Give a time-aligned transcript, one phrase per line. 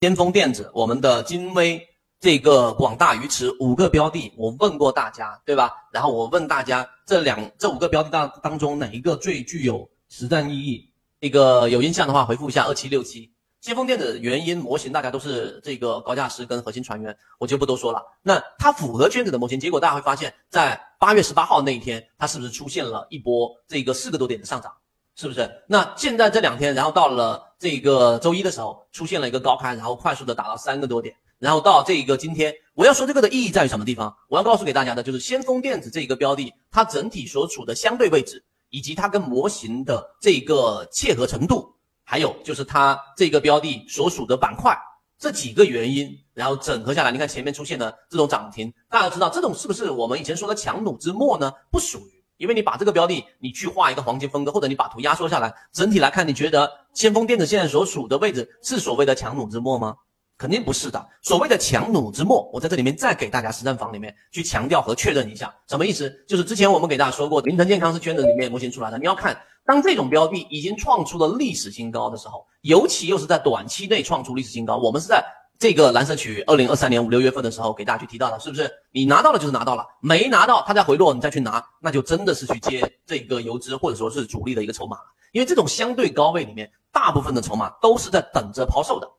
[0.00, 1.84] 先锋电子、我们的金威、
[2.20, 5.72] 这个广大鱼池五个标的，我问过大家，对吧？
[5.90, 10.88] 然后我问大家，这两这五个标的当当中哪一个最具有实战意义？
[11.18, 13.32] 那个有印象的话，回复一下二七六七。
[13.60, 18.00] 先锋电子原因模型，大家都是这个高价师跟核心船员，我就不多说了。
[18.22, 24.72] 那它符合圈子的模型，结果大家会发现，在八月十八号那一天，它是不是出现了一波这个四个多点的上涨？
[25.16, 25.50] 是不是？
[25.66, 34.14] 那现在这两天，然后到了这个周一的时候，出现了一个高开，然后快速的打到三个多点，然后到这一个今天，我要说这个的意义在于什么地方？
[34.28, 41.74] 我要告诉给大家的就是先锋电子这一个标的，它整体所处的相对位置，以及它跟模型的这个切合程度。
[42.04, 44.74] 还有就是它这个标的所属的板块，
[45.18, 51.52] 这几个原因，然后整合下来，你看前面出现的这种涨停，大家知道这种是不是我们以前说的强弩之末呢？
[51.70, 59.94] 不属于，因为你把这个标的你去画一个黄金分割，或者你把图压缩下来，整体来看，你觉得先锋电子现在所属的位置是所谓的强弩之末吗？
[60.38, 61.04] 肯定不是的。
[61.20, 66.08] 所谓的强弩之末，我在这里面再给大家实战房里面去强调和确认一下，什么意思？
[66.28, 69.36] 就是之前我们给大家说过，凌晨健康是圈子里面模型出来的，你要看。
[69.66, 75.22] 当这种标的已经创出了历史新高的时候，尤其又是在短期内创出历史新高，我们是在
[75.58, 78.70] 这个蓝色区域二零二三年五六月份的时候给大家去提到的，是不是？
[78.92, 85.04] 你拿到了就是拿到了，没拿到它再回落，你再去拿，那就真的是去接这个游资或者说是主力的一个筹码了。
[85.32, 89.10] 因为这种相对高位里面，大部分的筹码都是在等着抛售的。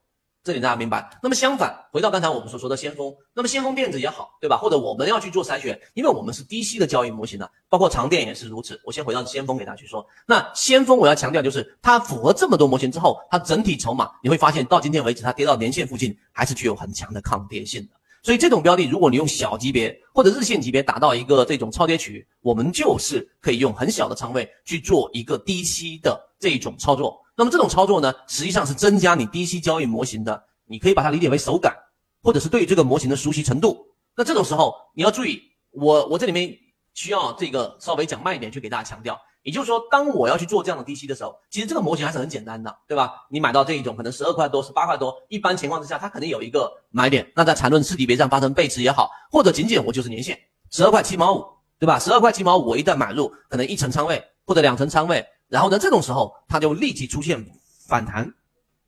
[0.41, 1.09] 这里大家明白。
[1.21, 4.57] 那么相反，回到刚才我们所说的先锋，那么先锋电子也好，对吧？
[4.57, 8.79] 或者我们要去做筛选，因为我们是低吸的交易模型呢，包括长电也是如此。
[8.85, 17.98] 我先回到先锋给大家去说，那先锋我要强调就是它符合这么多模型之后，它整体筹码你会发现到今天为止，它跌到年线附近还是具有很强的抗跌性的。
[18.21, 27.19] 所以这种标的，如果你用小级别或者日线级别达到一个这种超跌区，我们就是可以用很小的仓位去做一个低吸的这种操作。
[27.35, 31.73] 那么这种操作呢，实际上是增加你低吸交易模型的，你可以把它理解为手感，
[32.21, 33.77] 或者是对于这个模型的熟悉程度。
[34.15, 36.53] 那这种时候你要注意，我我这里面
[36.93, 43.13] 需要这个稍微讲慢一点去给大家强调，也就是说，当我要去做这样的低吸的时候，其实这个模型还是很简单的，对吧？
[43.29, 47.31] 你买到这一种可能十二块多、十八块多，一般情况之下它肯定有一个买点。
[47.35, 50.37] 那在缠论次级别上发生背驰也好，或者仅仅我就是年线
[50.71, 51.45] 十二块七毛五，
[51.79, 51.97] 对吧？
[51.97, 55.25] 十二块七毛五，我一旦买入，可能一层仓位或者两层仓位。
[55.47, 57.43] 然后呢，这种时候它就立即出现
[57.87, 58.31] 反弹，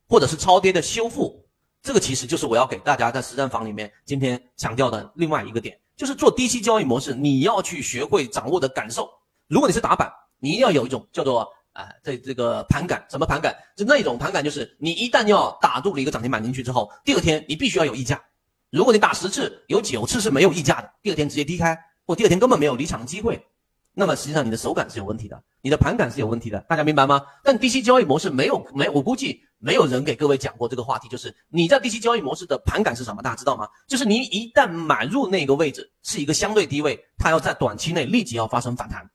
[0.07, 1.43] 或者是超跌的修复，
[1.81, 9.09] 这个其实就是我要给大家在实战房里面今天强调的另外一个点，就是做低吸交易模式，你要去学会掌握的感受。
[9.47, 13.55] 如果你是打板，你一定要有一种叫做啊，这这个盘感，什么盘感？
[13.77, 18.21] 就那种盘感，就是你一旦要打入了一个涨停板进去之后，第二天你必须要有溢价。
[18.71, 23.41] 如果你打十次，有九次是没有溢价的，第二天直接低开，或第二天根本没有离场的机会。
[23.93, 27.21] 那么实际上你的手感是有问题的，你的盘感是有问题的，大家明白吗？
[27.43, 33.21] 但低吸交易模式没有没，我估计没有人给各位讲过这个话题，就是你在低吸交易模式的盘感是什么？
[33.21, 33.67] 大家知道吗？
[33.87, 39.09] 就是你一旦买入那个位置是一个相对低位，它要在短期内立即要发生反弹。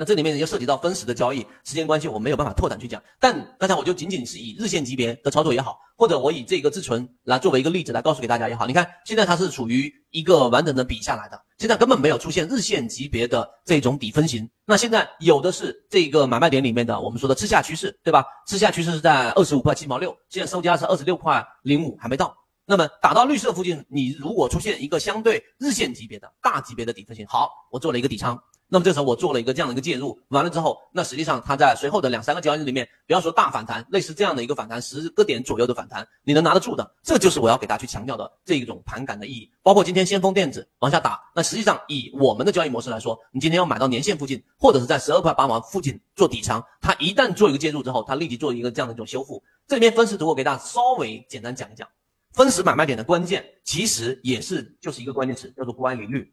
[0.00, 3.02] 那这里面又涉及到分时的交易，时间关系我没有办法拓展去讲。
[3.20, 8.66] 但刚才我就仅仅是以日线级别的操作也好，或者我以这个自存来作为一个例子来告诉给大家也好。
[8.66, 14.48] 你看现在它是处于一个完整的比下来的，现在根本没有出现日线级别的这种底分型。
[14.64, 18.24] 那现在有的是这个买卖点里面的我们说的吃下趋势，对吧？
[18.48, 22.34] 吃下趋势是在二十五块七毛六，现在收价是二十六块零五，还没到。
[22.64, 28.40] 那么打到绿色附近，你如果出现一个相对日线级别的大级别的底分型，好，我做了一个底仓。
[28.72, 39.50] 那么这时候我做了一个这样的一个介入，完了之后，那实际上它在随后的两三个交易日里面，不要说大反弹，类似这样的一个反弹，十个点左右的反弹，你能拿得住的，这就是我要给大家去强调的这一种盘感的意义。
[39.60, 49.42] 包括今天先锋电子往下打，那实际上以我们的交易模式来说，你今天要买到年线附近，或者是在十二块八毛附近做底仓，它一旦做一个介入之后，它立即做一个这样的一种修复。
[49.66, 51.88] 这里面分时图我给大家稍微简单讲一讲，
[52.32, 56.32] 分时买卖点的关键，其实也是就是一个关键词，叫做乖离率。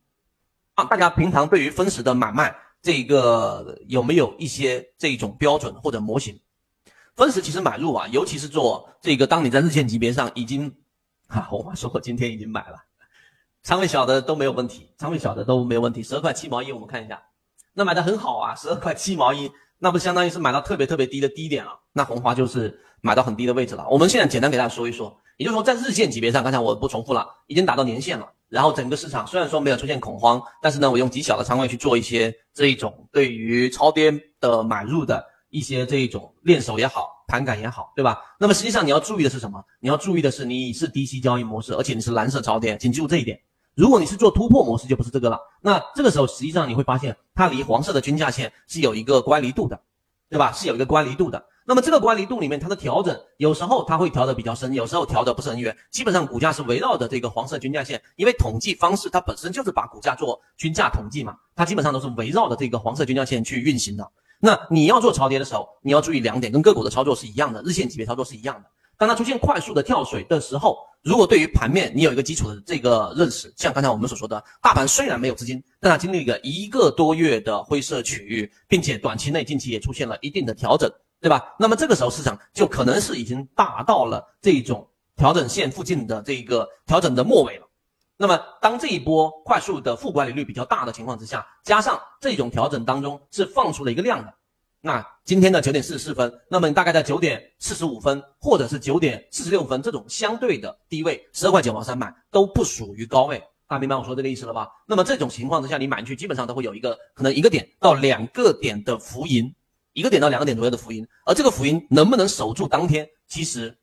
[0.77, 2.55] 啊，大家平常对于分时的买卖。
[2.83, 6.39] 这个有没有一些这种标准或者模型？
[7.15, 10.71] 分时其实买入啊，尤其是做这个，当你在日线级别上已经，
[11.27, 12.77] 啊，红花说我今天已经买了，
[13.63, 16.03] 仓位小的都没有问题，仓位小的都没有问题。
[16.03, 17.23] 十二块七毛一，我们看一下，
[17.73, 21.71] 那买的很好啊，十二块七毛一，那不相当于是买到特别特别低的低点了？
[21.93, 23.87] 那红花就是买到很低的位置了。
[23.89, 28.31] 我们现在简单给大家说一说，也就是说在日线级别上，刚才我不重复了，已经打到年线了。
[28.49, 38.21] 然后整个市场虽然说没有出现恐慌，但是呢，我用极小的仓位去做一些这一种对于超跌的买入的一些这一种练手也好，盘感也好，对吧？
[38.39, 39.63] 那么实际上你要注意的是什么？
[39.79, 43.39] 你要注意的是你是低吸交易模式，而且你是蓝色超跌，请记住这一点。
[43.75, 45.39] 如果你是做突破模式，就不是这个了。
[45.61, 49.79] 那这个时候实际上你会发现它离黄色的均价线是有一个乖离度的，
[50.29, 50.51] 对吧？
[50.51, 51.45] 是有一个乖离度的。
[51.69, 55.75] 那么这个乖离度里面，它的调整有时候它会调的比较深，有时候调的不是很远。
[55.91, 64.09] 基本上股价是围绕着这个黄色均价线，因为统计方式它本身就是把股价做均价统计嘛，它基本上都是围绕着这个黄色均价线去运行的。
[64.39, 68.69] 那你要做超跌的时候，你要注意两点，跟个股的操作是一样的，日线级别操作是一样的。
[68.97, 80.89] 当它出现快速的跳水的时候，如果对于盘面你有一个基础的这个认识，像刚才我们所说的，大盘虽然没有资金，但它经历了一个多月的灰色区域，并且短期内近期也出现了一定的调整。
[81.19, 81.55] 对吧？
[81.57, 87.67] 那么这个时候市场就可能是已经达到了这种调整线附近的这个调整的末尾了。
[88.17, 94.33] 那么当这一波快速的负管理率比较大的情况之下，加上这种调整当中是放出了一个量的，
[94.81, 103.37] 那今天的九点四十四分，那么大概在九点四十五分或者是九点四十六分这种相对的低位，十二块九毛三买都不属于高位，
[103.67, 104.67] 大家明白我说这个意思了吧？
[104.87, 109.53] 那么这种情况之下，你买进去基本上都会有一个可能一个点到两个点的浮盈。
[109.97, 113.75] 一个点到两个点左右的浮盈，而这个浮盈能不能守住当天，其实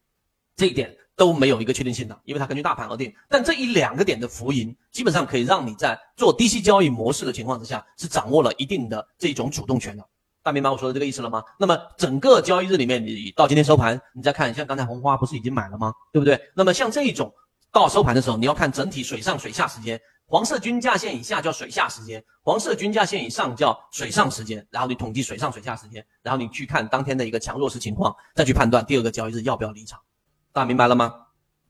[0.54, 3.12] 这一点都没有一个确定性的，因为它根据大盘而定。
[3.28, 10.04] 但这一两个点的浮盈，基本上可以让你在做低息交易模式的情况之下，是掌握了一定的这种主动权的。
[10.44, 11.42] 大家明白我说的这个意思了吗？
[11.58, 15.92] 那么整个交易日里面，你到今天收盘，你再看，像刚才红花不是已经买了吗？
[16.12, 16.40] 对不对？
[16.54, 17.34] 那么像这一种
[17.72, 20.00] 到收盘的时候，你要看整体水上水下时间。
[20.34, 24.66] 黄色均价线以下叫水下时间，黄色均价线以上叫水上时间。
[24.68, 29.96] 然后你统计水上水下时间，然后你去看当天的一个强弱势情况，再去判断第二个交易日要不要离场。
[30.52, 31.14] 大家明白了吗？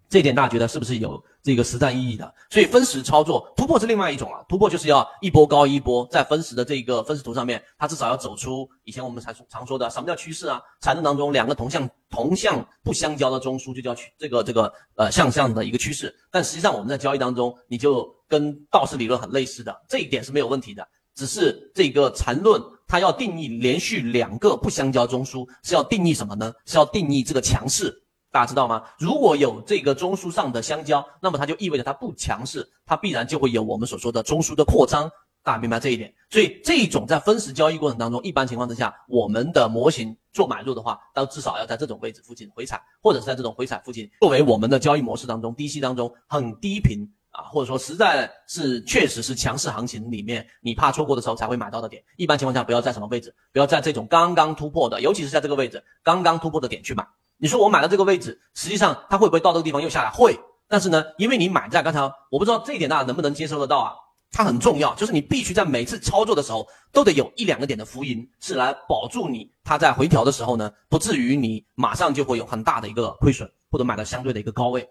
[0.08, 2.34] 这点大家觉得是不是有这个实战意义的？
[2.48, 10.58] 所以分时操作突破是另外一种啊，突破就是要一波高一波，在分时的这个分时图上面，它至少要走出以前我们常常说的什么叫趋势啊？
[10.80, 16.14] 缠论当中两个同向同向不相交的中枢就叫趋这个这个呃向上的一个趋势。
[16.30, 26.52] 但实际上我们在交易当中，你就跟道氏理论很类似的，这一点是没有问题的，只是这个缠论它要定义连续两个不相交中枢是要定义什么呢？
[26.66, 28.02] 是要定义这个强势。
[28.30, 28.82] 大家知道吗？
[28.98, 35.08] 如果有这个中枢上的相交，那么它就意味着它不强势，它必然就会有我们所说的中枢的扩张。
[35.44, 36.12] 大家明白这一点？
[36.30, 52.02] 所以这种在分时交易过程当中，一般情况之下，我们的模型做买入的话，到至少要在这种位置附近回踩，或者是在这种回踩附近，作为我们的交易模式当中低吸当中很低频啊，或者说实在是确实是强势行情里面，你怕错过的时候才会买到的点。
[52.16, 53.34] 一般情况下，不要在什么位置？
[53.52, 57.06] 不要在这种刚刚突破的，尤其是在这个位置刚刚突破的点去买。
[57.36, 60.10] 你说我买到这个位置，实际上它会不会到这个地方又下来？
[60.10, 60.38] 会，
[60.68, 62.00] 但是呢，因为你买在刚才，
[62.30, 63.92] 我不知道这一点大家能不能接收得到啊？
[64.30, 74.88] 它很重要，就是你必须在每次操作的时候都得有一两个点的浮盈，是来保住你它在回调的时候呢，不至于你马上就会有很大的一个亏损，或者买到相对的一个高位。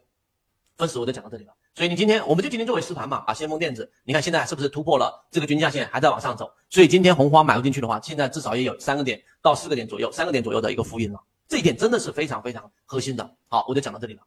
[0.77, 6.51] 分时我就讲到这里了，所以你今天我们就今天作为实盘嘛，啊，先锋电子，你看现在是不是突破了这个均价线，还在往上走？
[6.69, 11.19] 所以今天红花买入进去的话，现在至少也有三个点到四个点左右，三个点左右的一个浮盈了。
[11.47, 13.35] 这一点真的是非常非常核心的。
[13.47, 14.21] 好，我就讲到这里了。